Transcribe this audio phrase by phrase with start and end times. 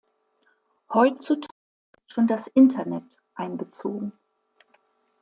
[0.91, 1.53] Heutzutage
[1.93, 3.03] ist schon das Internet
[3.35, 4.13] einbezogen.